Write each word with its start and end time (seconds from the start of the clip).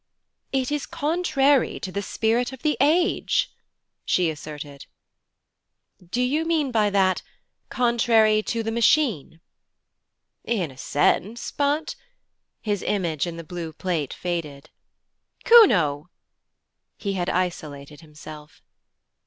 'It 0.51 0.71
is 0.71 0.87
contrary 0.87 1.79
to 1.79 1.91
the 1.91 2.01
spirit 2.01 2.51
of 2.51 2.63
the 2.63 2.75
age,' 2.81 3.51
she 4.03 4.31
asserted. 4.31 4.87
'Do 6.03 6.23
you 6.23 6.43
mean 6.43 6.71
by 6.71 6.89
that, 6.89 7.21
contrary 7.69 8.41
to 8.41 8.63
the 8.63 8.71
Machine?' 8.71 9.39
'In 10.43 10.71
a 10.71 10.75
sense, 10.79 11.51
but' 11.51 11.95
His 12.69 12.81
image 12.81 13.27
is 13.27 13.35
the 13.35 13.43
blue 13.43 13.73
plate 13.73 14.11
faded. 14.11 14.71
'Kuno!' 15.43 16.09
He 16.97 17.13
had 17.13 17.29
isolated 17.29 18.01
himself. 18.01 18.63